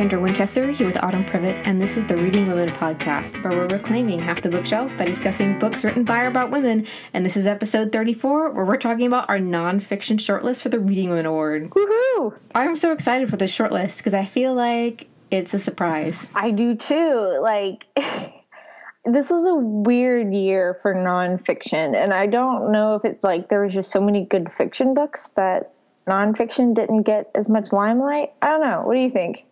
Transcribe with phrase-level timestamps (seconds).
[0.00, 3.68] Kendra Winchester here with Autumn Privett, and this is the Reading Women podcast, where we're
[3.68, 6.86] reclaiming half the bookshelf by discussing books written by or about women.
[7.12, 11.10] And this is episode 34, where we're talking about our nonfiction shortlist for the Reading
[11.10, 11.68] Women Award.
[11.68, 12.34] Woohoo!
[12.54, 16.30] I'm so excited for this shortlist because I feel like it's a surprise.
[16.34, 17.38] I do too.
[17.42, 17.84] Like,
[19.04, 23.60] this was a weird year for nonfiction, and I don't know if it's like there
[23.60, 25.74] was just so many good fiction books that
[26.08, 28.32] nonfiction didn't get as much limelight.
[28.40, 28.80] I don't know.
[28.86, 29.44] What do you think?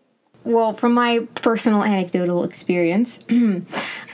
[0.44, 3.20] Well, from my personal anecdotal experience,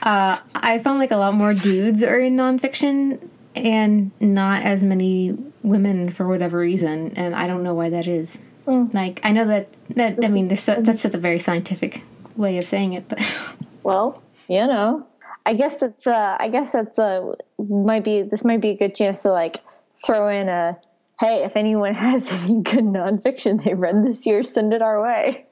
[0.03, 5.37] uh, I found like a lot more dudes are in nonfiction and not as many
[5.63, 8.39] women for whatever reason, and I don't know why that is.
[8.67, 8.93] Mm.
[8.93, 12.03] Like, I know that that I mean, so, that's just a very scientific
[12.35, 13.19] way of saying it, but
[13.83, 15.07] well, you know,
[15.45, 18.95] I guess it's uh, I guess that's uh, might be this might be a good
[18.95, 19.57] chance to like
[20.03, 20.77] throw in a
[21.19, 25.43] hey, if anyone has any good nonfiction they've read this year, send it our way.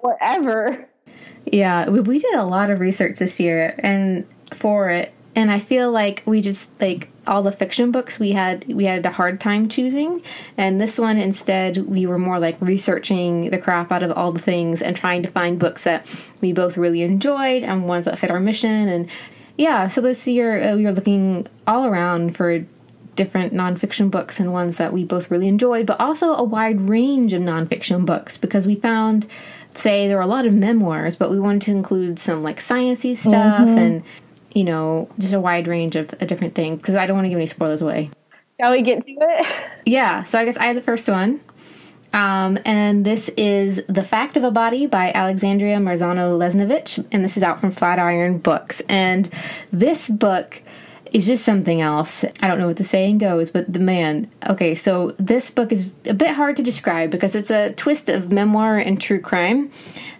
[0.00, 0.86] Whatever.
[1.46, 5.58] Yeah, we, we did a lot of research this year and for it, and I
[5.58, 9.40] feel like we just like all the fiction books we had we had a hard
[9.40, 10.22] time choosing,
[10.56, 14.40] and this one instead we were more like researching the crap out of all the
[14.40, 16.06] things and trying to find books that
[16.40, 19.08] we both really enjoyed and ones that fit our mission and
[19.56, 19.88] yeah.
[19.88, 22.64] So this year uh, we were looking all around for
[23.16, 27.34] different nonfiction books and ones that we both really enjoyed, but also a wide range
[27.34, 29.26] of nonfiction books because we found,
[29.80, 33.16] say, there were a lot of memoirs, but we wanted to include some like sciencey
[33.16, 33.78] stuff mm-hmm.
[33.78, 34.02] and
[34.54, 37.28] you know just a wide range of, of different things because I don't want to
[37.30, 38.10] give any spoilers away.
[38.60, 39.46] Shall we get to it?
[39.86, 40.24] Yeah.
[40.24, 41.40] So I guess I have the first one.
[42.12, 47.36] Um, and this is The Fact of a Body by Alexandria Marzano Lesnevich, and this
[47.36, 48.82] is out from Flatiron Books.
[48.88, 49.30] And
[49.72, 50.62] this book
[51.12, 52.24] is just something else.
[52.40, 54.28] I don't know what the saying goes, but the man.
[54.48, 58.30] Okay, so this book is a bit hard to describe because it's a twist of
[58.30, 59.70] memoir and true crime.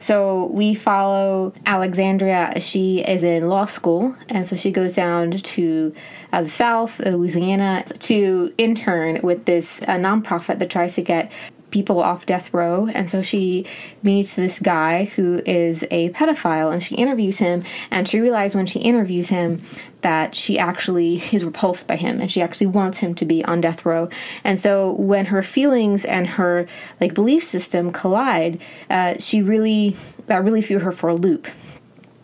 [0.01, 2.61] So we follow Alexandria.
[2.61, 5.95] She is in law school, and so she goes down to
[6.33, 11.31] uh, the South, Louisiana, to intern with this uh, nonprofit that tries to get
[11.71, 12.89] people off death row.
[12.93, 13.67] And so she
[14.03, 17.65] meets this guy who is a pedophile and she interviews him.
[17.91, 19.63] And she realizes when she interviews him
[20.03, 23.61] that she actually is repulsed by him and she actually wants him to be on
[23.61, 24.09] death row.
[24.45, 26.67] And so when her feelings and her
[27.01, 31.47] like belief system collide, uh, she really, that really threw her for a loop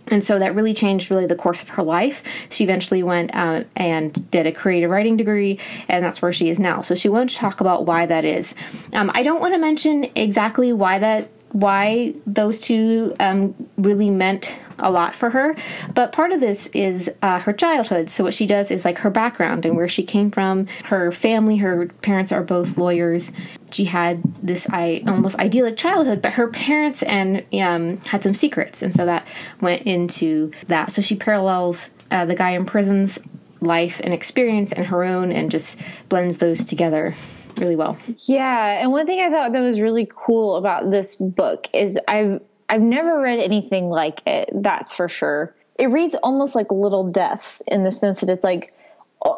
[0.08, 2.22] and so that really changed really the course of her life.
[2.48, 5.58] She eventually went and did a creative writing degree
[5.88, 6.80] and that's where she is now.
[6.80, 8.54] So she wanted to talk about why that is.
[8.92, 14.54] Um, i don't want to mention exactly why that why those two um, really meant
[14.78, 15.56] a lot for her.
[15.94, 18.10] But part of this is uh, her childhood.
[18.10, 21.56] So, what she does is like her background and where she came from, her family,
[21.56, 23.32] her parents are both lawyers.
[23.72, 28.82] She had this I, almost idyllic childhood, but her parents and um, had some secrets.
[28.82, 29.26] And so that
[29.60, 30.92] went into that.
[30.92, 33.18] So, she parallels uh, the guy in prison's
[33.60, 35.78] life and experience and her own and just
[36.08, 37.14] blends those together
[37.56, 37.96] really well.
[38.26, 42.40] Yeah, and one thing I thought that was really cool about this book is I've
[42.68, 45.54] I've never read anything like it, that's for sure.
[45.78, 48.72] It reads almost like Little Deaths in the sense that it's like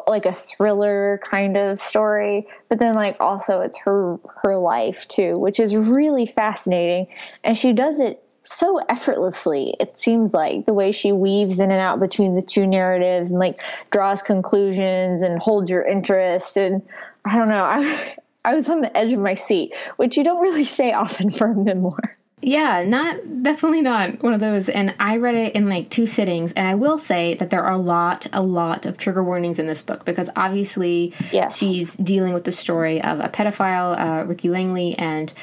[0.07, 5.37] like a thriller kind of story, but then like also it's her her life too,
[5.37, 7.07] which is really fascinating.
[7.43, 11.81] And she does it so effortlessly it seems like the way she weaves in and
[11.81, 13.59] out between the two narratives and like
[13.91, 16.81] draws conclusions and holds your interest and
[17.25, 18.15] i don't know i
[18.45, 21.51] i was on the edge of my seat which you don't really say often for
[21.51, 24.69] a memoir yeah, not definitely not one of those.
[24.69, 27.73] And I read it in like two sittings, and I will say that there are
[27.73, 31.57] a lot, a lot of trigger warnings in this book because obviously yes.
[31.57, 35.33] she's dealing with the story of a pedophile, uh, Ricky Langley, and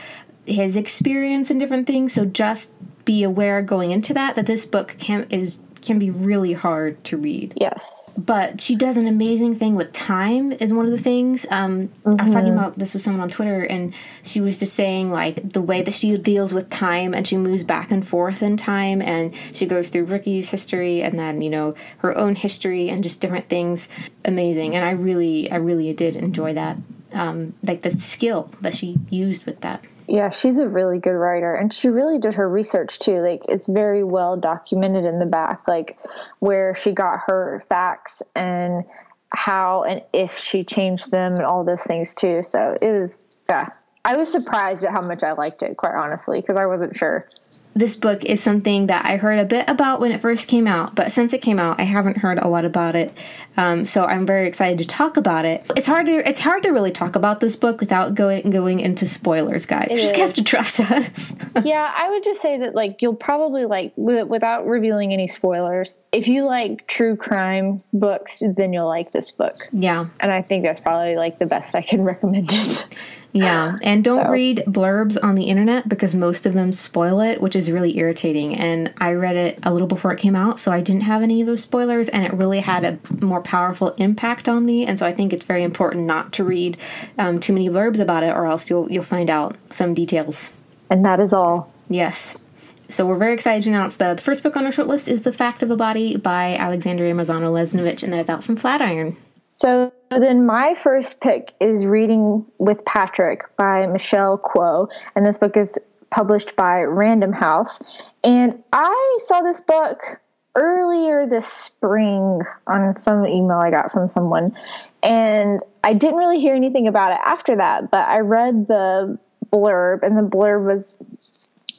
[0.47, 2.15] his experience and different things.
[2.15, 2.73] So just
[3.05, 7.17] be aware going into that that this book can is can be really hard to
[7.17, 7.55] read.
[7.57, 8.21] Yes.
[8.23, 11.47] But she does an amazing thing with time, is one of the things.
[11.51, 12.21] Um, mm-hmm.
[12.21, 12.59] I was talking mm-hmm.
[12.59, 15.95] about this with someone on Twitter, and she was just saying, like, the way that
[15.95, 19.89] she deals with time and she moves back and forth in time, and she goes
[19.91, 23.89] through Ricky's history and then, you know, her own history and just different things.
[24.25, 24.75] Amazing.
[24.75, 26.77] And I really, I really did enjoy that.
[27.13, 29.83] Um, like the skill that she used with that.
[30.09, 33.21] Yeah, she's a really good writer and she really did her research too.
[33.21, 35.99] Like it's very well documented in the back like
[36.39, 38.85] where she got her facts and
[39.31, 42.43] how and if she changed them and all those things too.
[42.43, 43.71] So it was yeah.
[44.05, 47.29] I was surprised at how much I liked it quite honestly because I wasn't sure.
[47.77, 50.95] This book is something that I heard a bit about when it first came out,
[50.95, 53.17] but since it came out, I haven't heard a lot about it.
[53.59, 55.63] Um, so I'm very excited to talk about it.
[55.77, 59.07] It's hard to it's hard to really talk about this book without going going into
[59.07, 59.89] spoilers, guys.
[59.91, 61.35] You just have to trust us.
[61.65, 65.95] yeah, I would just say that like you'll probably like without revealing any spoilers.
[66.13, 69.69] If you like true crime books, then you'll like this book.
[69.73, 72.85] Yeah, and I think that's probably like the best I can recommend it.
[73.33, 74.31] Yeah, and don't so.
[74.31, 78.57] read blurbs on the internet because most of them spoil it, which is really irritating.
[78.57, 81.41] And I read it a little before it came out, so I didn't have any
[81.41, 84.87] of those spoilers, and it really had a more powerful impact on me.
[84.87, 86.79] And so I think it's very important not to read
[87.19, 90.53] um, too many blurbs about it, or else you'll you'll find out some details.
[90.91, 91.73] And that is all.
[91.89, 92.51] Yes.
[92.89, 95.23] So we're very excited to announce that the first book on our short list is
[95.23, 99.17] The Fact of a Body by Alexandria Marzano Lesnevich, and that is out from Flatiron.
[99.49, 105.57] So then my first pick is Reading with Patrick by Michelle Kuo, and this book
[105.57, 105.79] is
[106.11, 107.81] published by Random House.
[108.23, 110.21] And I saw this book
[110.55, 114.57] earlier this spring on some email I got from someone,
[115.03, 119.19] and I didn't really hear anything about it after that, but I read the
[119.57, 120.99] blurb, and the blurb was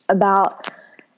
[0.09, 0.67] about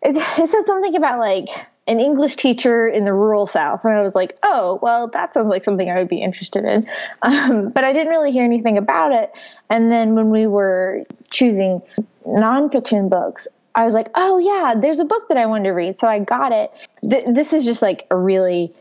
[0.01, 1.49] it, it said something about like
[1.87, 3.83] an English teacher in the rural South.
[3.83, 6.85] And I was like, oh, well, that sounds like something I would be interested in.
[7.21, 9.31] Um, but I didn't really hear anything about it.
[9.69, 11.81] And then when we were choosing
[12.25, 15.97] nonfiction books, I was like, oh, yeah, there's a book that I wanted to read.
[15.97, 16.71] So I got it.
[17.01, 18.71] Th- this is just like a really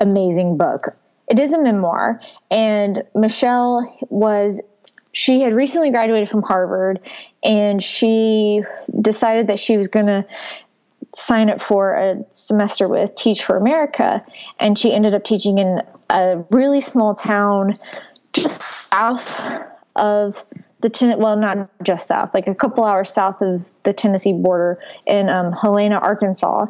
[0.00, 0.96] amazing book.
[1.28, 2.20] It is a memoir.
[2.50, 4.60] And Michelle was
[5.14, 7.00] she had recently graduated from Harvard
[7.42, 8.62] and she
[9.00, 10.26] decided that she was going to
[11.14, 14.20] sign up for a semester with Teach for America,
[14.58, 15.80] and she ended up teaching in
[16.10, 17.78] a really small town
[18.32, 19.40] just south
[19.94, 20.44] of
[20.80, 24.78] the ten- well, not just south, like a couple hours south of the Tennessee border
[25.06, 26.66] in um, Helena, Arkansas.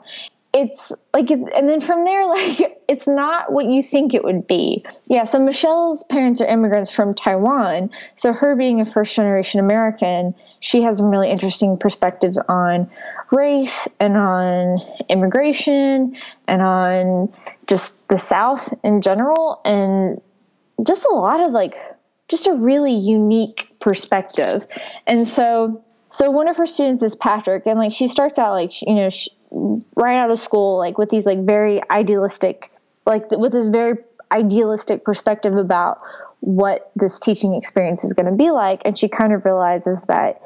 [0.57, 4.85] It's like, and then from there, like, it's not what you think it would be.
[5.07, 7.91] Yeah, so Michelle's parents are immigrants from Taiwan.
[8.15, 12.89] So, her being a first generation American, she has some really interesting perspectives on
[13.33, 14.79] race and on
[15.09, 16.17] immigration
[16.47, 17.33] and on
[17.67, 20.23] just the South in general, and
[20.87, 21.75] just a lot of like,
[22.29, 24.67] just a really unique perspective.
[25.07, 28.81] And so, so one of her students is Patrick, and like she starts out like
[28.83, 29.31] you know she,
[29.97, 32.71] right out of school like with these like very idealistic,
[33.07, 33.95] like with this very
[34.33, 36.01] idealistic perspective about
[36.41, 40.43] what this teaching experience is going to be like, and she kind of realizes that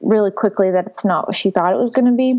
[0.00, 2.38] really quickly that it's not what she thought it was going to be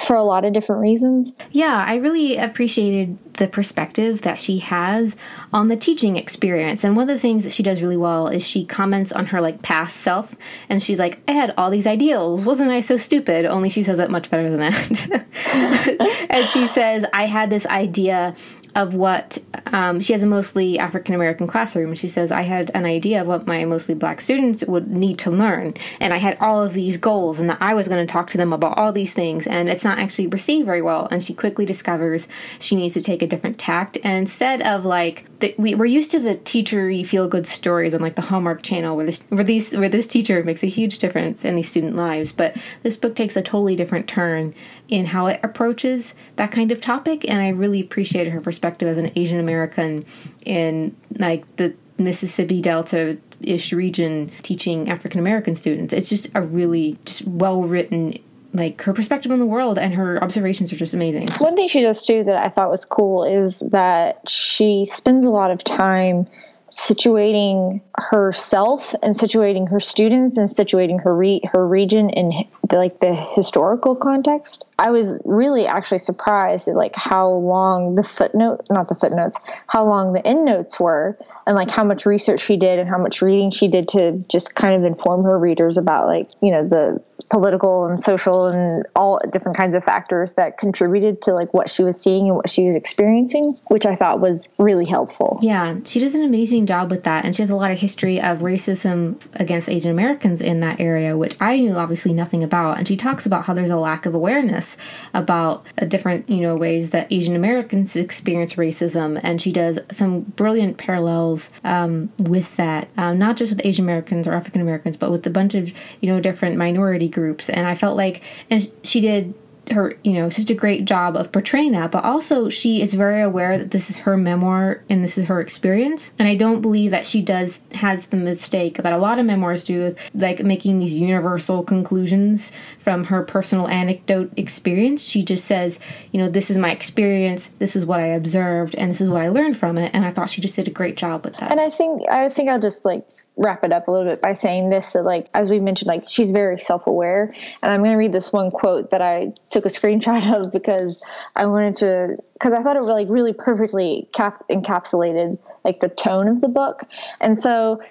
[0.00, 1.36] for a lot of different reasons.
[1.50, 5.16] Yeah, I really appreciated the perspective that she has
[5.52, 6.84] on the teaching experience.
[6.84, 9.40] And one of the things that she does really well is she comments on her
[9.40, 10.34] like past self
[10.68, 12.44] and she's like, I had all these ideals.
[12.44, 13.44] Wasn't I so stupid?
[13.44, 16.26] Only she says it much better than that.
[16.30, 18.34] and she says, I had this idea
[18.74, 22.84] of what um, she has a mostly African American classroom, she says, I had an
[22.84, 25.74] idea of what my mostly black students would need to learn.
[26.00, 28.38] And I had all of these goals, and that I was going to talk to
[28.38, 31.08] them about all these things, and it's not actually received very well.
[31.10, 32.28] And she quickly discovers
[32.58, 33.98] she needs to take a different tact.
[34.02, 38.00] And instead of like, the, we, we're used to the teachery feel good stories on
[38.00, 41.44] like the Hallmark channel where this, where, these, where this teacher makes a huge difference
[41.44, 42.32] in these student lives.
[42.32, 44.54] But this book takes a totally different turn
[44.88, 47.28] in how it approaches that kind of topic.
[47.28, 50.06] And I really appreciated her perspective as an Asian American
[50.46, 55.92] in like the Mississippi Delta ish region teaching African American students.
[55.92, 58.18] It's just a really just well written
[58.54, 61.28] like her perspective on the world and her observations are just amazing.
[61.38, 65.30] One thing she does too that I thought was cool is that she spends a
[65.30, 66.26] lot of time
[66.72, 72.98] situating herself and situating her students and situating her re- her region in the, like
[73.00, 74.64] the historical context.
[74.78, 79.84] I was really actually surprised at like how long the footnote, not the footnotes, how
[79.84, 83.50] long the endnotes were, and like how much research she did and how much reading
[83.50, 87.86] she did to just kind of inform her readers about like you know the political
[87.86, 91.98] and social and all different kinds of factors that contributed to like what she was
[91.98, 95.38] seeing and what she was experiencing, which I thought was really helpful.
[95.40, 98.20] Yeah, she does an amazing job with that, and she has a lot of history
[98.20, 102.78] of racism against Asian Americans in that area, which I knew obviously nothing about.
[102.78, 104.76] And she talks about how there's a lack of awareness
[105.14, 110.20] about uh, different you know ways that Asian Americans experience racism, and she does some
[110.20, 111.31] brilliant parallels
[111.64, 115.30] um, with that, um, not just with Asian Americans or African Americans, but with a
[115.30, 117.48] bunch of you know different minority groups.
[117.48, 119.34] And i felt like and she did
[119.72, 123.20] her you know such a great job of portraying that but also she is very
[123.22, 126.12] aware that this is her memoir and this is her experience.
[126.18, 129.64] And i don't believe that she does has the mistake that a lot of memoirs
[129.64, 135.02] do like making these universal conclusions from her personal anecdote experience.
[135.02, 135.80] She just says
[136.12, 139.22] you know this is my experience this is what i observed and this is what
[139.22, 139.90] i learned from it.
[139.94, 141.50] And i thought she just did a great job with that.
[141.50, 144.34] And i think i think i'll just like wrap it up a little bit by
[144.34, 147.32] saying this that like as we mentioned like she's very self-aware.
[147.62, 151.00] And i'm going to read this one quote that i took a screenshot of because
[151.34, 156.28] i wanted to because i thought it really really perfectly cap- encapsulated like the tone
[156.28, 156.84] of the book.
[157.20, 157.82] And so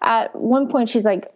[0.00, 1.28] at one point she's like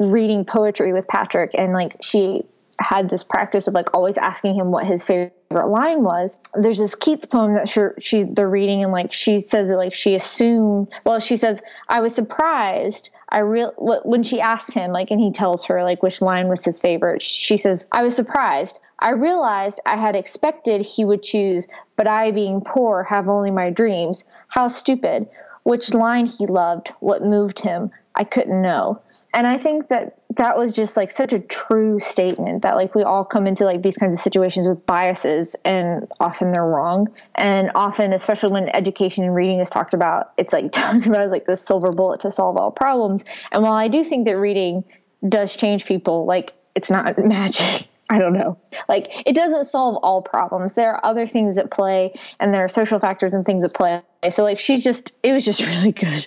[0.00, 2.44] reading poetry with patrick and like she
[2.78, 6.40] had this practice of like always asking him what his favorite line was.
[6.54, 9.94] There's this Keats poem that she, she they're reading and like she says that like
[9.94, 10.88] she assumed.
[11.04, 13.10] Well, she says I was surprised.
[13.28, 16.64] I real when she asked him like and he tells her like which line was
[16.64, 17.22] his favorite.
[17.22, 18.80] She says I was surprised.
[18.98, 23.70] I realized I had expected he would choose, but I being poor have only my
[23.70, 24.24] dreams.
[24.48, 25.28] How stupid.
[25.64, 29.00] Which line he loved, what moved him, I couldn't know
[29.34, 33.02] and i think that that was just like such a true statement that like we
[33.02, 37.70] all come into like these kinds of situations with biases and often they're wrong and
[37.74, 41.46] often especially when education and reading is talked about it's like talked about as like
[41.46, 44.84] the silver bullet to solve all problems and while i do think that reading
[45.28, 48.58] does change people like it's not magic I don't know.
[48.88, 50.74] Like it doesn't solve all problems.
[50.74, 54.02] There are other things at play and there are social factors and things at play.
[54.30, 56.26] So like she's just it was just really good.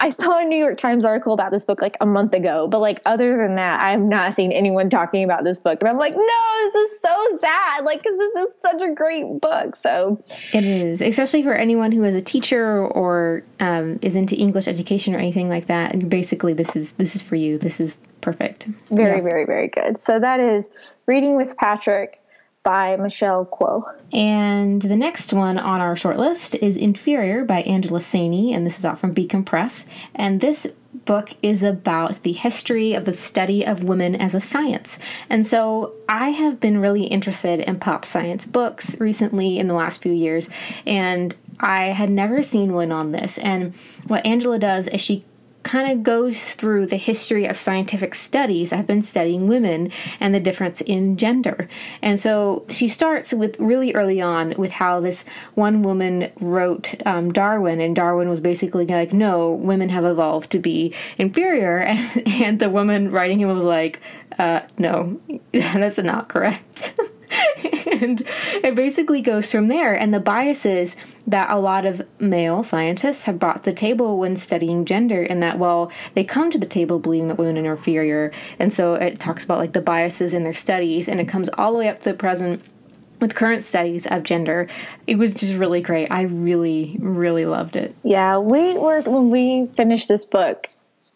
[0.00, 2.80] I saw a New York Times article about this book like a month ago, but
[2.80, 5.78] like other than that, I have not seen anyone talking about this book.
[5.80, 7.84] And I'm like, no, this is so sad.
[7.84, 9.76] Like, cause this is such a great book.
[9.76, 14.68] So it is, especially for anyone who is a teacher or um, is into English
[14.68, 15.92] education or anything like that.
[15.92, 17.58] And basically, this is this is for you.
[17.58, 18.68] This is perfect.
[18.90, 19.22] Very, yeah.
[19.22, 19.98] very, very good.
[19.98, 20.70] So that is
[21.06, 22.19] reading with Patrick
[22.62, 23.84] by Michelle Kuo.
[24.12, 28.78] And the next one on our short list is Inferior by Angela Saini, and this
[28.78, 29.86] is out from Beacon Press.
[30.14, 30.66] And this
[31.04, 34.98] book is about the history of the study of women as a science.
[35.30, 40.02] And so I have been really interested in pop science books recently in the last
[40.02, 40.50] few years,
[40.86, 43.38] and I had never seen one on this.
[43.38, 43.74] And
[44.06, 45.24] what Angela does is she
[45.62, 50.40] kind of goes through the history of scientific studies have been studying women and the
[50.40, 51.68] difference in gender.
[52.02, 55.24] And so she starts with really early on with how this
[55.54, 60.58] one woman wrote um, Darwin, and Darwin was basically like, no, women have evolved to
[60.58, 61.78] be inferior.
[61.90, 64.00] And, and the woman writing him was like,
[64.38, 65.20] uh, no,
[65.52, 66.94] that's not correct.
[68.02, 68.22] and
[68.62, 69.94] it basically goes from there.
[69.94, 70.96] And the biases
[71.26, 75.42] that a lot of male scientists have brought to the table when studying gender, and
[75.42, 78.32] that, well, they come to the table believing that women are inferior.
[78.58, 81.72] And so it talks about like the biases in their studies, and it comes all
[81.72, 82.62] the way up to the present
[83.20, 84.66] with current studies of gender.
[85.06, 86.10] It was just really great.
[86.10, 87.94] I really, really loved it.
[88.02, 90.68] Yeah, we were, when we finished this book,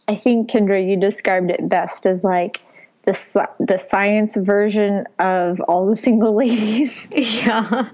[0.07, 2.63] I think, Kendra, you described it best as like,
[3.05, 7.07] the the science version of all the single ladies.
[7.13, 7.89] Yeah.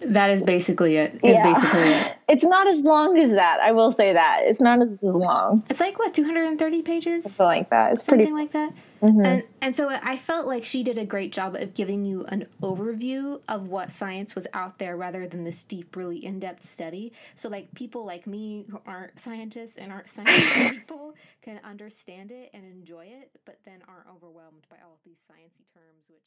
[0.00, 1.14] that is basically it.
[1.14, 1.42] Is yeah.
[1.52, 2.14] basically it.
[2.28, 3.58] It's not as long as that.
[3.60, 5.64] I will say that it's not as long.
[5.70, 7.92] It's like what 230 pages, something like that.
[7.92, 8.74] It's something pretty like that.
[9.02, 9.24] Mm-hmm.
[9.24, 12.46] And and so I felt like she did a great job of giving you an
[12.62, 17.12] overview of what science was out there rather than this deep, really in-depth study.
[17.34, 22.50] So like people like me who aren't scientists and aren't science people can understand it
[22.54, 26.22] and enjoy it, but then aren't overwhelmed by all of these sciencey terms, which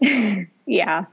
[0.66, 1.04] yeah.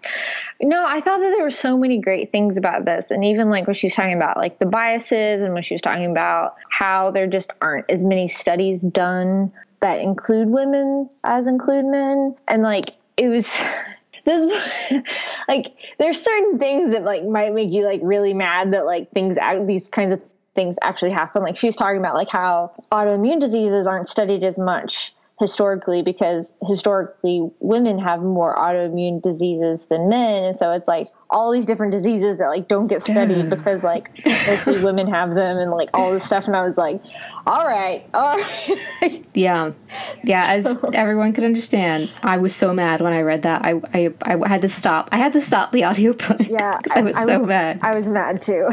[0.61, 3.11] No, I thought that there were so many great things about this.
[3.11, 5.81] And even like when she was talking about like the biases and when she was
[5.81, 9.51] talking about how there just aren't as many studies done
[9.81, 12.35] that include women as include men.
[12.47, 13.53] And like it was
[14.25, 15.03] this
[15.47, 19.37] like there's certain things that like might make you like really mad that like things
[19.67, 20.21] these kinds of
[20.55, 21.43] things actually happen.
[21.43, 26.53] Like she was talking about like how autoimmune diseases aren't studied as much historically because
[26.67, 30.43] historically women have more autoimmune diseases than men.
[30.43, 34.09] And so it's like all these different diseases that like don't get studied because like
[34.25, 36.47] mostly women have them and like all this stuff.
[36.47, 37.01] And i was like
[37.45, 39.23] all right all right.
[39.33, 39.73] Yeah.
[40.23, 43.65] Yeah as everyone could understand i was so mad when i read that.
[43.65, 45.09] I i, I had to stop.
[45.11, 47.79] I had to stop the audiobook yeah i was I, so was, mad.
[47.81, 48.67] I was mad too.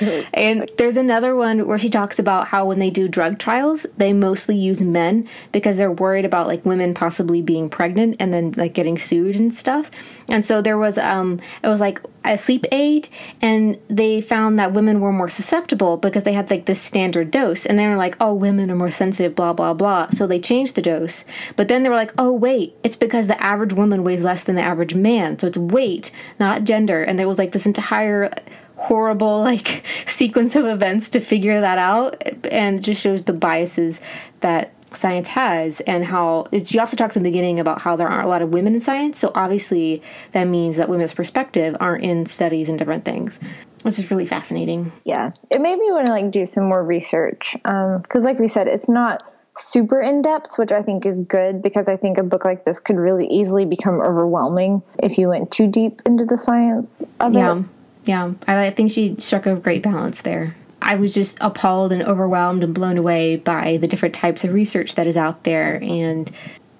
[0.00, 3.86] Really and there's another one where she talks about how when they do drug trials
[3.96, 8.52] they mostly use men because they're worried about like women possibly being pregnant and then
[8.56, 9.90] like getting sued and stuff.
[10.28, 11.85] And so there was um it was like
[12.24, 13.08] a sleep aid
[13.40, 17.66] and they found that women were more susceptible because they had like this standard dose.
[17.66, 20.08] And they were like oh women are more sensitive blah blah blah.
[20.08, 21.24] So they changed the dose.
[21.56, 24.56] But then they were like oh wait it's because the average woman weighs less than
[24.56, 25.38] the average man.
[25.38, 27.02] So it's weight not gender.
[27.02, 28.30] And there was like this entire
[28.76, 32.22] horrible like sequence of events to figure that out.
[32.50, 34.00] And just shows the biases
[34.40, 38.24] that science has and how she also talks in the beginning about how there aren't
[38.24, 39.18] a lot of women in science.
[39.18, 43.40] So obviously that means that women's perspective aren't in studies and different things.
[43.82, 44.90] Which is really fascinating.
[45.04, 45.30] Yeah.
[45.50, 48.66] It made me want to like do some more research because um, like we said
[48.66, 49.22] it's not
[49.58, 52.78] super in depth which i think is good because i think a book like this
[52.78, 57.58] could really easily become overwhelming if you went too deep into the science of yeah.
[57.58, 57.64] it
[58.04, 60.54] yeah i think she struck a great balance there
[60.86, 64.94] I was just appalled and overwhelmed and blown away by the different types of research
[64.94, 66.30] that is out there and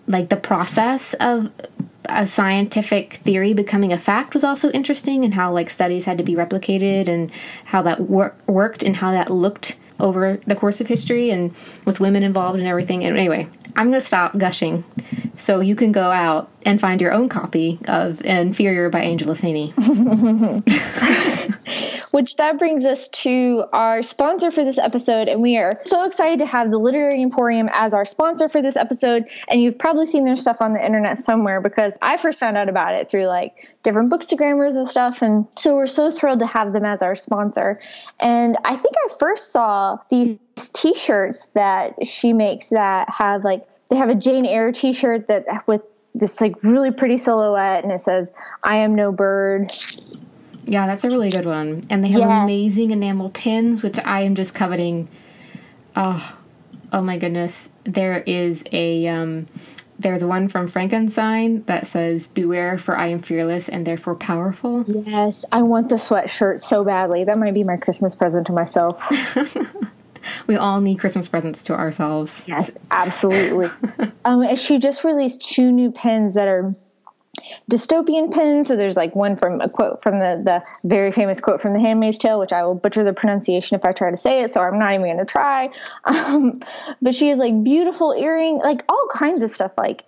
[0.07, 1.51] like the process of
[2.09, 6.25] a scientific theory becoming a fact was also interesting and how like studies had to
[6.25, 7.33] be replicated and
[7.65, 11.53] how that wor- worked and how that looked over the course of history and
[11.85, 13.05] with women involved and everything.
[13.05, 14.85] And anyway, I'm going to stop gushing
[15.37, 19.73] so you can go out and find your own copy of Inferior by Angela Saini.
[22.11, 25.29] Which that brings us to our sponsor for this episode.
[25.29, 28.75] And we are so excited to have the Literary Emporium as our sponsor for this
[28.75, 29.27] episode.
[29.49, 32.69] And you've probably seen their stuff on the internet somewhere because I first found out
[32.69, 35.23] about it through like different bookstagrammers and stuff.
[35.23, 37.81] And so we're so thrilled to have them as our sponsor.
[38.19, 43.63] And I think I first saw these t shirts that she makes that have like,
[43.89, 45.83] they have a Jane Eyre t shirt that with
[46.17, 48.33] this like really pretty silhouette and it says,
[48.63, 49.71] I am no bird.
[50.65, 51.85] Yeah, that's a really good one.
[51.91, 52.43] And they have yeah.
[52.43, 55.09] amazing enamel pins, which I am just coveting.
[55.95, 56.37] Oh,
[56.93, 57.69] oh my goodness.
[57.85, 59.47] There is a um
[59.99, 64.85] there's one from Frankenstein that says beware for I am fearless and therefore powerful.
[64.87, 67.25] Yes, I want the sweatshirt so badly.
[67.25, 69.03] That might be my Christmas present to myself.
[70.47, 72.45] we all need Christmas presents to ourselves.
[72.47, 73.69] Yes, absolutely.
[74.25, 76.75] um, and she just released two new pins that are
[77.71, 78.69] dystopian pins.
[78.69, 81.81] So there's like one from a quote from the the very famous quote from The
[81.81, 84.55] Handmaid's Tale, which I will butcher the pronunciation if I try to say it.
[84.55, 85.71] So I'm not even going to try.
[86.27, 86.63] Um,
[87.01, 89.73] but she has like beautiful earring, like all kinds of stuff.
[89.77, 90.05] Like,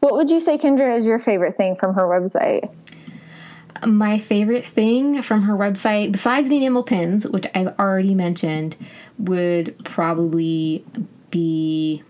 [0.00, 2.72] what would you say, Kendra, is your favorite thing from her website?
[3.84, 8.76] My favorite thing from her website, besides the enamel pins, which I've already mentioned,
[9.18, 10.84] would probably
[11.30, 12.02] be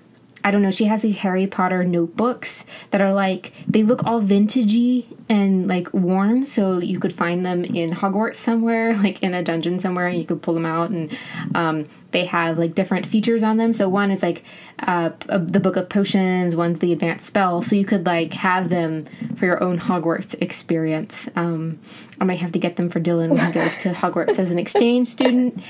[0.44, 4.23] I don't know, she has these Harry Potter notebooks that are like they look all
[4.23, 9.43] vintagey and like worn, so you could find them in Hogwarts somewhere, like in a
[9.43, 11.17] dungeon somewhere, and you could pull them out and
[11.54, 13.75] um, they have like different features on them.
[13.75, 14.43] So one is like
[14.78, 17.60] uh, the book of potions, one's the advanced spell.
[17.60, 21.28] So you could like have them for your own Hogwarts experience.
[21.36, 21.78] Um,
[22.19, 24.58] I might have to get them for Dylan when he goes to Hogwarts as an
[24.58, 25.62] exchange student.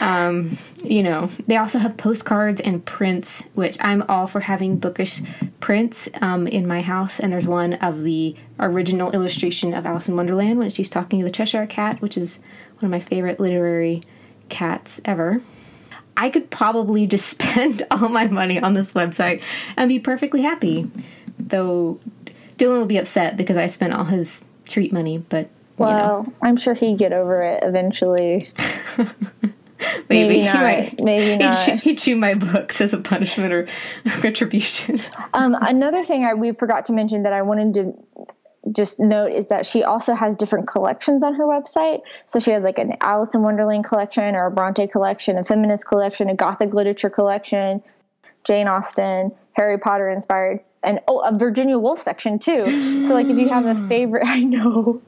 [0.00, 5.20] Um, you know, they also have postcards and prints, which I'm all for having bookish
[5.60, 7.20] prints um, in my house.
[7.20, 11.24] And there's one of the original illustration of Alice in Wonderland when she's talking to
[11.24, 12.38] the Cheshire Cat, which is
[12.78, 14.02] one of my favorite literary
[14.48, 15.42] cats ever.
[16.16, 19.42] I could probably just spend all my money on this website
[19.76, 20.90] and be perfectly happy.
[21.38, 21.98] Though
[22.58, 26.32] Dylan will be upset because I spent all his treat money, but well, know.
[26.42, 28.52] I'm sure he'd get over it eventually.
[30.10, 30.62] Maybe, maybe not.
[30.62, 31.56] Might, maybe not.
[31.56, 33.66] He'd chew, he'd chew, my books as a punishment or
[34.22, 34.98] retribution.
[35.32, 37.94] um, another thing I we forgot to mention that I wanted to
[38.72, 42.00] just note is that she also has different collections on her website.
[42.26, 45.86] So she has like an Alice in Wonderland collection or a Bronte collection, a feminist
[45.86, 47.82] collection, a Gothic literature collection,
[48.44, 53.06] Jane Austen, Harry Potter inspired, and oh, a Virginia Woolf section too.
[53.06, 55.02] So like if you have a favorite, I know.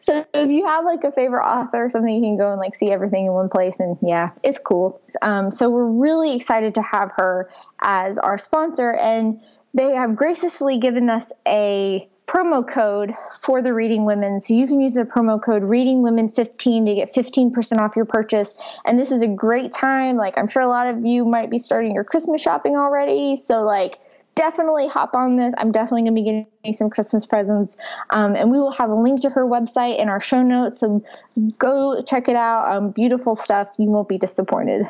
[0.00, 2.74] So if you have like a favorite author or something, you can go and like
[2.74, 5.00] see everything in one place, and yeah, it's cool.
[5.20, 9.40] Um, so we're really excited to have her as our sponsor, and
[9.74, 14.40] they have graciously given us a promo code for the Reading Women.
[14.40, 18.04] So you can use the promo code Reading Women 15 to get 15% off your
[18.04, 18.54] purchase.
[18.84, 20.16] And this is a great time.
[20.16, 23.36] Like, I'm sure a lot of you might be starting your Christmas shopping already.
[23.36, 23.98] So, like,
[24.34, 25.54] definitely hop on this.
[25.58, 27.76] I'm definitely going to be getting some Christmas presents.
[28.10, 30.80] Um, and we will have a link to her website in our show notes.
[30.80, 31.04] So
[31.58, 32.74] go check it out.
[32.74, 33.68] Um, beautiful stuff.
[33.78, 34.86] You won't be disappointed.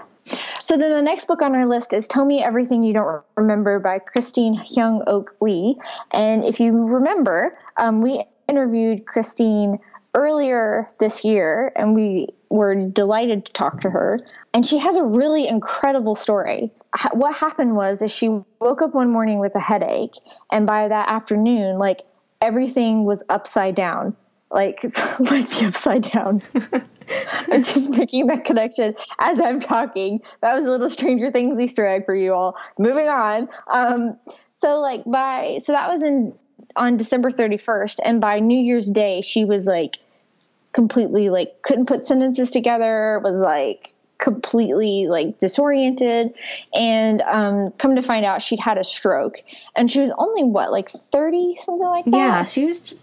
[0.63, 3.79] So then the next book on our list is Tell Me Everything You Don't Remember
[3.79, 5.77] by Christine Hyung Ok Lee.
[6.11, 9.79] And if you remember, um, we interviewed Christine
[10.15, 14.19] earlier this year and we were delighted to talk to her
[14.53, 16.71] and she has a really incredible story
[17.13, 18.29] what happened was is she
[18.61, 20.15] woke up one morning with a headache
[20.51, 22.03] and by that afternoon like
[22.43, 24.15] everything was upside down
[24.53, 24.83] like
[25.19, 26.41] like the upside down.
[27.49, 30.21] I'm just making that connection as I'm talking.
[30.41, 32.57] That was a little Stranger Things Easter egg for you all.
[32.79, 33.49] Moving on.
[33.69, 34.19] Um,
[34.53, 36.35] so like by so that was in
[36.77, 39.99] on December 31st, and by New Year's Day, she was like
[40.73, 43.21] completely like couldn't put sentences together.
[43.23, 46.33] Was like completely like disoriented.
[46.75, 49.43] And um, come to find out she'd had a stroke.
[49.77, 52.17] And she was only what like 30 something like that?
[52.17, 52.95] Yeah she was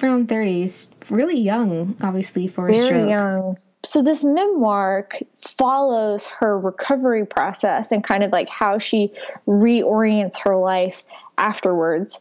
[0.00, 3.10] around 30s really young obviously for Very a stroke.
[3.10, 3.58] young.
[3.84, 9.12] So this memoir follows her recovery process and kind of like how she
[9.46, 11.02] reorients her life
[11.38, 12.20] afterwards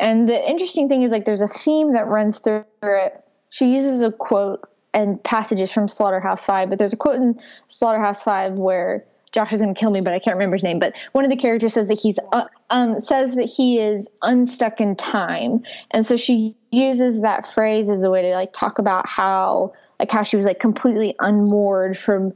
[0.00, 4.02] and the interesting thing is like there's a theme that runs through it she uses
[4.02, 9.04] a quote and passages from Slaughterhouse Five, but there's a quote in Slaughterhouse Five where
[9.32, 10.78] Josh is going to kill me, but I can't remember his name.
[10.78, 14.80] But one of the characters says that he's uh, um, says that he is unstuck
[14.80, 19.06] in time, and so she uses that phrase as a way to like talk about
[19.06, 22.32] how like how she was like completely unmoored from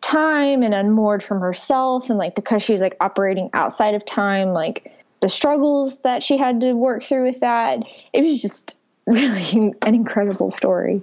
[0.00, 4.92] time and unmoored from herself, and like because she's like operating outside of time, like
[5.20, 7.80] the struggles that she had to work through with that.
[8.12, 11.02] It was just really an incredible story.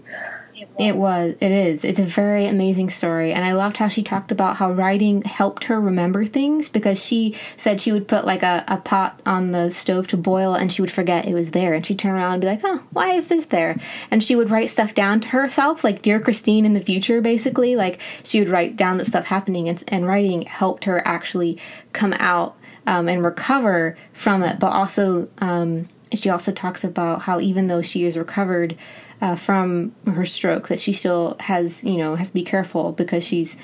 [0.79, 1.35] It was.
[1.41, 1.83] It is.
[1.83, 3.33] It's a very amazing story.
[3.33, 7.35] And I loved how she talked about how writing helped her remember things because she
[7.57, 10.81] said she would put like a, a pot on the stove to boil and she
[10.81, 11.73] would forget it was there.
[11.73, 13.77] And she'd turn around and be like, oh, why is this there?
[14.11, 17.75] And she would write stuff down to herself, like Dear Christine in the future, basically.
[17.75, 21.57] Like she would write down the stuff happening and, and writing helped her actually
[21.91, 22.55] come out
[22.87, 24.59] um, and recover from it.
[24.59, 28.77] But also, um, she also talks about how even though she is recovered,
[29.21, 33.23] uh, from her stroke that she still has, you know, has to be careful because
[33.23, 33.57] she's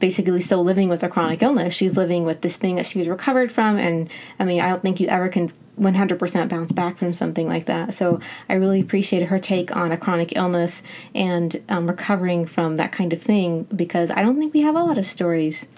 [0.00, 1.74] basically still living with a chronic illness.
[1.74, 3.78] She's living with this thing that she's recovered from.
[3.78, 5.50] And I mean, I don't think you ever can
[5.80, 7.94] 100% bounce back from something like that.
[7.94, 10.82] So I really appreciated her take on a chronic illness
[11.14, 14.82] and um, recovering from that kind of thing because I don't think we have a
[14.82, 15.68] lot of stories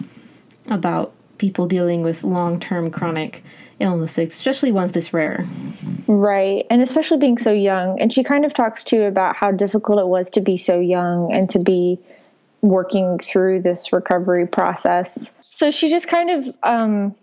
[0.67, 3.43] about people dealing with long term chronic
[3.79, 5.45] illnesses, especially ones this rare.
[6.05, 6.67] Right.
[6.69, 7.99] And especially being so young.
[7.99, 11.33] And she kind of talks too about how difficult it was to be so young
[11.33, 11.99] and to be
[12.61, 15.33] working through this recovery process.
[15.39, 17.15] So she just kind of um,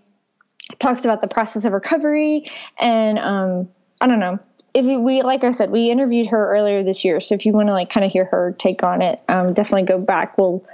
[0.80, 3.68] talks about the process of recovery and um,
[4.00, 4.40] I don't know.
[4.74, 7.20] If we, like I said, we interviewed her earlier this year.
[7.20, 9.84] So if you want to like kind of hear her take on it, um, definitely
[9.84, 10.36] go back.
[10.36, 10.64] We'll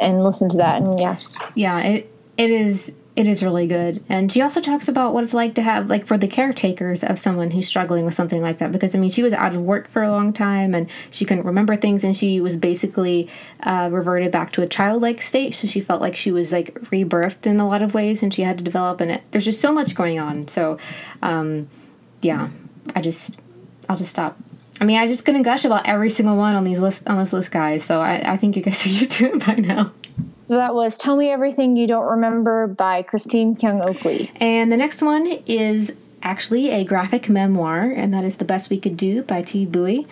[0.00, 0.82] and listen to that.
[0.82, 1.18] And yeah,
[1.54, 4.04] yeah, it it is it is really good.
[4.10, 7.18] And she also talks about what it's like to have, like, for the caretakers of
[7.18, 8.72] someone who's struggling with something like that.
[8.72, 11.46] Because, I mean, she was out of work for a long time and she couldn't
[11.46, 13.30] remember things and she was basically
[13.62, 15.54] uh, reverted back to a childlike state.
[15.54, 18.42] So she felt like she was, like, rebirthed in a lot of ways and she
[18.42, 19.00] had to develop.
[19.00, 20.46] And it, there's just so much going on.
[20.48, 20.78] So,
[21.22, 21.70] um,
[22.20, 22.50] yeah,
[22.94, 23.38] I just,
[23.88, 24.36] I'll just stop.
[24.78, 27.32] I mean, I'm just couldn't gush about every single one on these list on this
[27.32, 27.82] list, guys.
[27.82, 29.92] So I, I think you guys are used to it by now.
[30.46, 34.30] So that was Tell Me Everything You Don't Remember by Christine Hyung Ok Lee.
[34.36, 38.78] And the next one is actually a graphic memoir, and that is The Best We
[38.78, 40.06] Could Do by Thi Bui.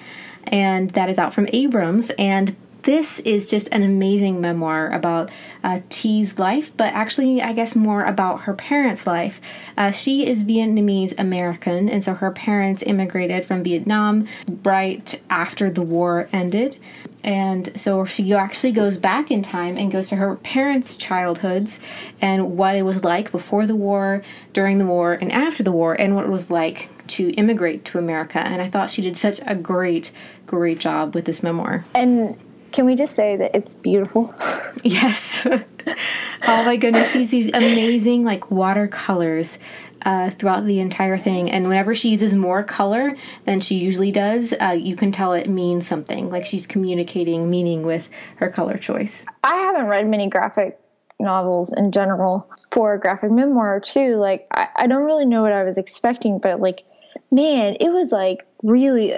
[0.49, 2.11] And that is out from Abrams.
[2.19, 5.31] And this is just an amazing memoir about
[5.63, 9.41] uh, Thi's life, but actually, I guess more about her parents' life.
[9.77, 14.27] Uh, she is Vietnamese American, and so her parents immigrated from Vietnam
[14.65, 16.77] right after the war ended.
[17.25, 21.81] And so she actually goes back in time and goes to her parents' childhoods
[22.21, 25.95] and what it was like before the war, during the war, and after the war,
[25.95, 28.39] and what it was like to immigrate to America.
[28.41, 30.13] And I thought she did such a great,
[30.47, 31.87] great job with this memoir.
[31.95, 32.39] And
[32.75, 34.35] can we just say that it's beautiful?
[34.83, 35.47] yes.
[35.47, 39.61] oh my goodness, she these amazing like watercolors
[40.03, 41.51] uh, throughout the entire thing.
[41.51, 45.49] And whenever she uses more color than she usually does, uh, you can tell it
[45.49, 46.31] means something.
[46.31, 49.25] Like she's communicating meaning with her color choice.
[49.45, 50.79] I haven't read many graphic
[51.21, 54.17] novels in general for a graphic memoir too.
[54.17, 56.83] Like I, I don't really know what I was expecting, but like
[57.31, 59.15] man, it was like really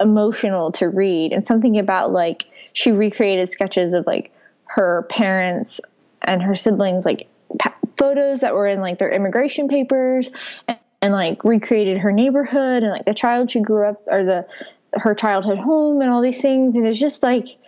[0.00, 4.32] emotional to read and something about like she recreated sketches of like
[4.64, 5.80] her parents
[6.22, 7.28] and her siblings like
[7.96, 10.30] photos that were in like their immigration papers
[10.68, 14.46] and, and like recreated her neighborhood and like the child she grew up or the
[14.94, 16.76] her childhood home and all these things.
[16.76, 17.58] And it's just like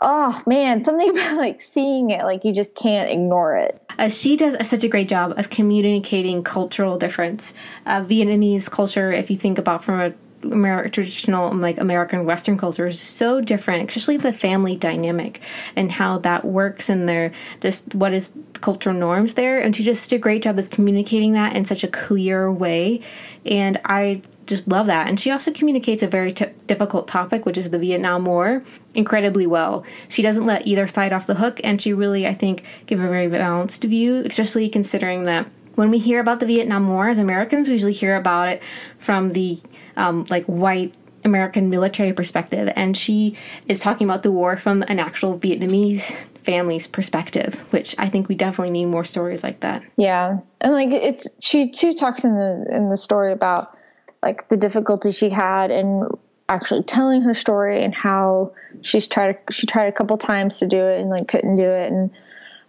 [0.00, 3.82] oh man something about like seeing it like you just can't ignore it.
[3.98, 7.54] Uh, she does a, such a great job of communicating cultural difference.
[7.86, 10.12] Uh, vietnamese culture if you think about from a
[10.52, 15.40] Amer- traditional um, like American Western culture is so different, especially the family dynamic
[15.76, 19.58] and how that works and their just what is cultural norms there.
[19.60, 23.00] And she just did a great job of communicating that in such a clear way.
[23.46, 25.08] And I just love that.
[25.08, 29.46] And she also communicates a very t- difficult topic, which is the Vietnam War, incredibly
[29.46, 29.84] well.
[30.08, 33.08] She doesn't let either side off the hook, and she really, I think, give a
[33.08, 37.68] very balanced view, especially considering that when we hear about the Vietnam War as Americans,
[37.68, 38.62] we usually hear about it
[38.98, 39.60] from the
[39.98, 44.98] um, like white American military perspective, and she is talking about the war from an
[44.98, 49.82] actual Vietnamese family's perspective, which I think we definitely need more stories like that.
[49.96, 53.76] Yeah, and like it's she too talks in the in the story about
[54.22, 56.08] like the difficulty she had in
[56.48, 60.78] actually telling her story and how she's tried she tried a couple times to do
[60.78, 62.10] it and like couldn't do it and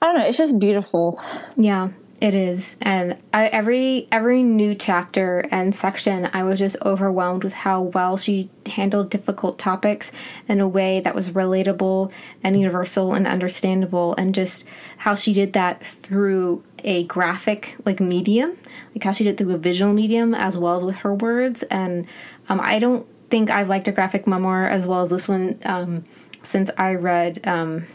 [0.01, 1.21] I don't know, it's just beautiful.
[1.55, 1.89] Yeah.
[2.21, 7.53] It is, and I, every every new chapter and section, I was just overwhelmed with
[7.53, 10.12] how well she handled difficult topics
[10.49, 12.12] in a way that was relatable
[12.43, 14.65] and universal and understandable, and just
[14.97, 18.53] how she did that through a graphic like medium,
[18.93, 21.63] like how she did through a visual medium as well as with her words.
[21.63, 22.05] And
[22.49, 26.03] um, I don't think I've liked a graphic memoir as well as this one um,
[26.43, 27.88] since I read um,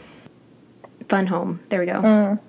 [1.09, 1.59] Fun Home.
[1.69, 2.01] There we go.
[2.01, 2.39] Mm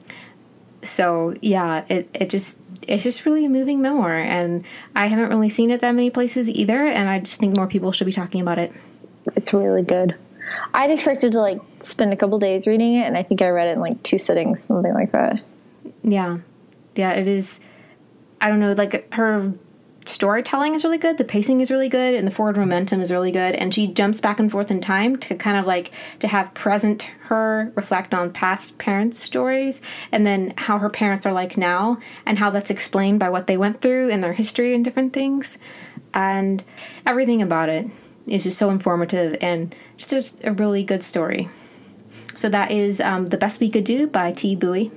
[0.82, 5.48] so yeah, it it just it's just really a moving memoir, and I haven't really
[5.48, 8.40] seen it that many places either, and I just think more people should be talking
[8.40, 8.72] about it.
[9.34, 10.14] It's really good.
[10.72, 13.68] I'd expected to like spend a couple days reading it, and I think I read
[13.68, 15.40] it in like two sittings, something like that.
[16.02, 16.38] Yeah,
[16.94, 17.60] yeah, it is.
[18.40, 19.52] I don't know, like her
[20.08, 23.32] storytelling is really good, the pacing is really good, and the forward momentum is really
[23.32, 23.54] good.
[23.54, 27.02] And she jumps back and forth in time to kind of like to have present
[27.26, 32.38] her reflect on past parents' stories and then how her parents are like now and
[32.38, 35.58] how that's explained by what they went through and their history and different things.
[36.14, 36.62] And
[37.04, 37.86] everything about it
[38.26, 41.48] is just so informative and it's just a really good story.
[42.34, 44.90] So that is um, The Best We Could Do by Thi Bui.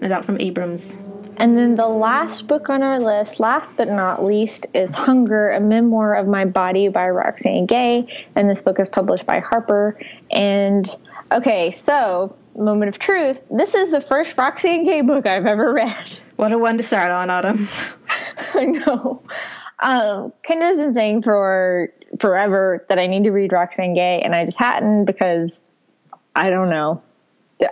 [0.00, 0.96] It's out from Abrams.
[1.38, 5.60] And then the last book on our list, last but not least, is Hunger, a
[5.60, 8.26] memoir of my body by Roxane Gay.
[8.34, 9.98] And this book is published by Harper.
[10.30, 10.88] And
[11.32, 13.42] okay, so moment of truth.
[13.50, 16.18] This is the first Roxane Gay book I've ever read.
[16.36, 17.66] What a one to start on, Autumn.
[18.52, 19.22] I know.
[19.80, 24.44] Um, Kendra's been saying for forever that I need to read Roxane Gay, and I
[24.44, 25.62] just hadn't because
[26.34, 27.02] I don't know.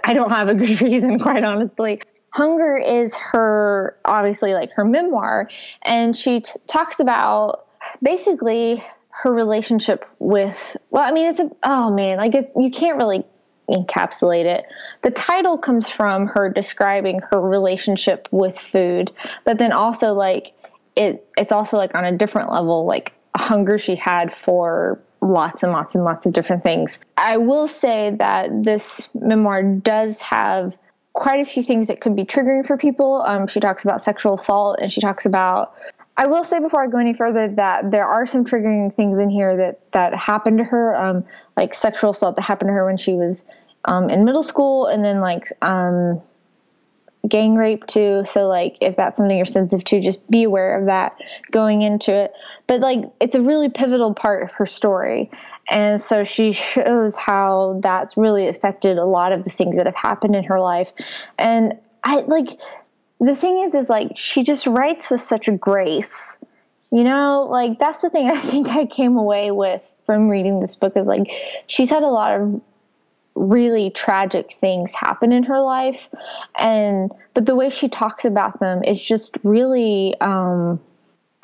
[0.02, 2.00] I don't have a good reason, quite honestly.
[2.34, 5.48] Hunger is her, obviously, like her memoir,
[5.82, 7.66] and she t- talks about
[8.02, 12.98] basically her relationship with, well, I mean, it's a, oh man, like it's, you can't
[12.98, 13.24] really
[13.70, 14.64] encapsulate it.
[15.02, 19.12] The title comes from her describing her relationship with food,
[19.44, 20.54] but then also like
[20.96, 25.62] it it's also like on a different level like a hunger she had for lots
[25.62, 26.98] and lots and lots of different things.
[27.16, 30.76] I will say that this memoir does have
[31.14, 33.22] quite a few things that could be triggering for people.
[33.22, 35.74] Um, she talks about sexual assault and she talks about.
[36.16, 39.30] I will say before I go any further that there are some triggering things in
[39.30, 41.24] here that that happened to her, um,
[41.56, 43.44] like sexual assault that happened to her when she was
[43.84, 46.20] um, in middle school, and then like um,
[47.28, 48.24] gang rape too.
[48.26, 51.16] So like if that's something you're sensitive to, just be aware of that
[51.50, 52.32] going into it.
[52.66, 55.30] But like it's a really pivotal part of her story.
[55.68, 59.94] And so she shows how that's really affected a lot of the things that have
[59.94, 60.92] happened in her life.
[61.38, 62.48] And I like
[63.20, 66.38] the thing is is like she just writes with such a grace.
[66.90, 70.76] You know, like that's the thing I think I came away with from reading this
[70.76, 71.30] book is like
[71.66, 72.60] she's had a lot of
[73.34, 76.08] really tragic things happen in her life
[76.56, 80.78] and but the way she talks about them is just really um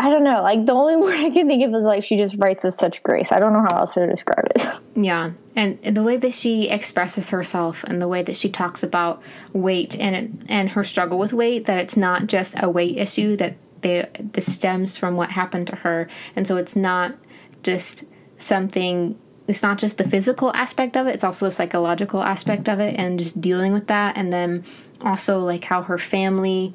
[0.00, 0.40] I don't know.
[0.40, 3.02] Like the only word I can think of is like she just writes with such
[3.02, 3.32] grace.
[3.32, 4.80] I don't know how else to describe it.
[4.96, 9.22] Yeah, and the way that she expresses herself and the way that she talks about
[9.52, 13.56] weight and and her struggle with weight, that it's not just a weight issue that
[13.80, 17.14] they, this stems from what happened to her, and so it's not
[17.62, 18.04] just
[18.36, 22.80] something it's not just the physical aspect of it it's also the psychological aspect of
[22.80, 24.64] it and just dealing with that and then
[25.02, 26.74] also like how her family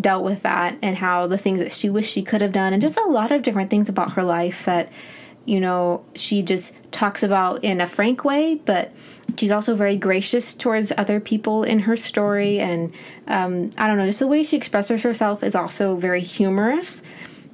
[0.00, 2.82] dealt with that and how the things that she wished she could have done and
[2.82, 4.90] just a lot of different things about her life that
[5.44, 8.92] you know she just talks about in a frank way but
[9.38, 12.60] she's also very gracious towards other people in her story.
[12.60, 12.92] And
[13.26, 17.02] um, i don't know just the way she expresses herself is also very humorous.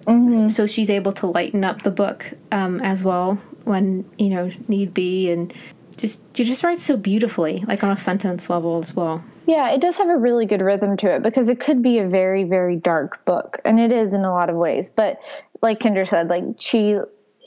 [0.07, 0.49] Mm-hmm.
[0.49, 4.95] so she's able to lighten up the book um, as well when you know need
[4.95, 5.31] be.
[5.31, 5.53] And
[5.97, 9.81] just you just write so beautifully like on a sentence level as well yeah it
[9.81, 12.77] does have a really good rhythm to it because it could be a very very
[12.77, 15.19] dark book and it is in a lot of ways but
[15.63, 16.99] like kendra said like she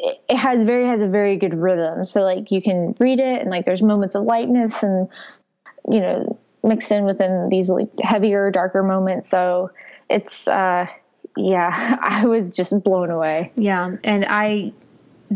[0.04, 2.06] it has very has a very good rhythm.
[2.06, 5.08] So like you can read it and like there's moments of lightness and
[5.90, 9.30] you know mixed in within these like heavier, darker moments.
[9.30, 9.72] So
[10.10, 10.88] it's uh
[11.38, 13.52] yeah, I was just blown away.
[13.56, 14.74] Yeah, and I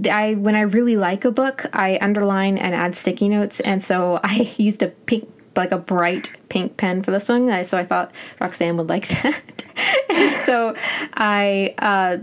[0.10, 4.20] I when I really like a book, I underline and add sticky notes, and so
[4.24, 7.66] I used a pink like a bright pink pen for this one.
[7.66, 9.66] So I thought Roxane would like that.
[10.10, 10.76] and so
[11.14, 12.18] I uh,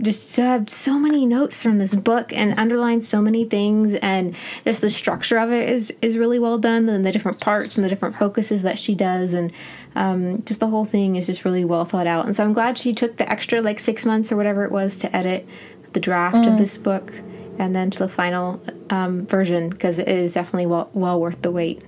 [0.00, 4.80] just have so many notes from this book and underlined so many things, and just
[4.80, 7.88] the structure of it is is really well done, and the different parts and the
[7.88, 9.52] different focuses that she does, and
[9.94, 12.26] um, just the whole thing is just really well thought out.
[12.26, 14.98] And so I'm glad she took the extra like six months or whatever it was
[14.98, 15.46] to edit
[15.92, 16.52] the draft mm.
[16.52, 17.12] of this book
[17.58, 21.50] and then to the final um, version because it is definitely well well worth the
[21.50, 21.82] wait.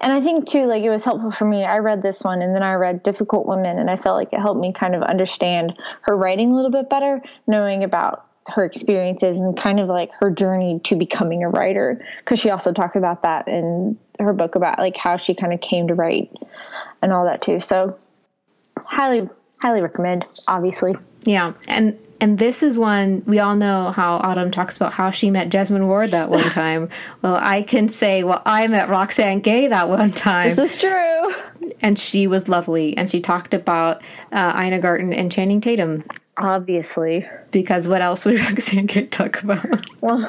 [0.00, 1.64] And I think too, like it was helpful for me.
[1.64, 4.40] I read this one and then I read Difficult Women, and I felt like it
[4.40, 9.40] helped me kind of understand her writing a little bit better, knowing about her experiences
[9.40, 12.04] and kind of like her journey to becoming a writer.
[12.18, 15.60] Because she also talked about that in her book about like how she kind of
[15.60, 16.30] came to write
[17.00, 17.60] and all that too.
[17.60, 17.98] So,
[18.76, 19.28] highly,
[19.62, 20.96] highly recommend, obviously.
[21.24, 21.54] Yeah.
[21.68, 25.50] And and this is one we all know how Autumn talks about how she met
[25.50, 26.88] Jesmyn Ward that one time.
[27.22, 30.54] well, I can say, well, I met Roxane Gay that one time.
[30.54, 31.34] This is true.
[31.80, 32.96] And she was lovely.
[32.96, 36.04] And she talked about uh, Ina Garten and Channing Tatum.
[36.36, 37.28] Obviously.
[37.52, 39.64] Because what else would Roxane Gay talk about?
[40.00, 40.28] Well,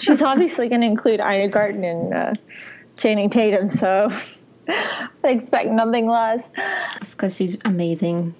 [0.00, 2.32] she's obviously going to include Ina Garten and uh,
[2.96, 4.12] Channing Tatum, so
[4.68, 6.50] I expect nothing less.
[7.00, 8.34] It's because she's amazing.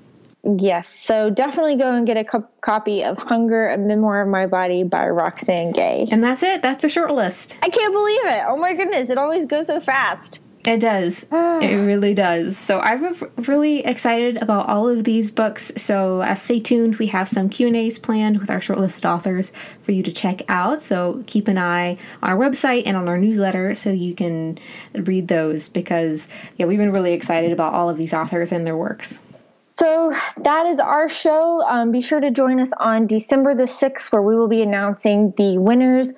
[0.58, 4.46] Yes, so definitely go and get a co- copy of Hunger, A Memoir of My
[4.46, 6.08] Body by Roxane Gay.
[6.10, 6.62] And that's it.
[6.62, 7.56] That's a short list.
[7.62, 8.44] I can't believe it.
[8.48, 10.40] Oh my goodness, it always goes so fast.
[10.64, 11.26] It does.
[11.32, 12.56] it really does.
[12.56, 15.72] So I'm really excited about all of these books.
[15.76, 16.96] So uh, stay tuned.
[16.96, 19.50] We have some Q and A's planned with our shortlisted authors
[19.82, 20.80] for you to check out.
[20.80, 24.58] So keep an eye on our website and on our newsletter so you can
[24.94, 28.76] read those because yeah, we've been really excited about all of these authors and their
[28.76, 29.18] works.
[29.66, 31.62] So that is our show.
[31.62, 35.32] Um, be sure to join us on December the 6th, where we will be announcing
[35.38, 36.12] the winners,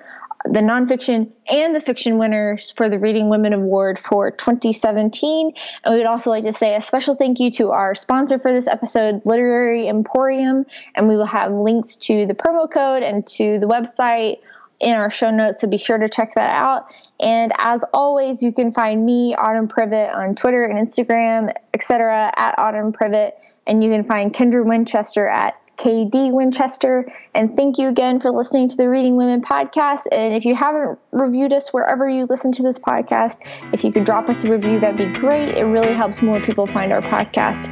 [0.45, 5.53] the nonfiction and the fiction winners for the Reading Women Award for 2017.
[5.83, 8.53] And we would also like to say a special thank you to our sponsor for
[8.53, 10.65] this episode, Literary Emporium.
[10.95, 14.37] And we will have links to the promo code and to the website
[14.79, 16.87] in our show notes, so be sure to check that out.
[17.19, 22.59] And as always, you can find me, Autumn Privett, on Twitter and Instagram, etc., at
[22.59, 23.31] Autumn Privett.
[23.65, 27.11] And you can find Kendra Winchester at KD Winchester.
[27.33, 30.07] And thank you again for listening to the Reading Women podcast.
[30.11, 33.39] And if you haven't reviewed us wherever you listen to this podcast,
[33.73, 35.49] if you could drop us a review, that'd be great.
[35.57, 37.71] It really helps more people find our podcast.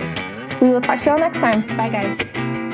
[0.62, 1.66] We will talk to y'all next time.
[1.76, 2.73] Bye, guys.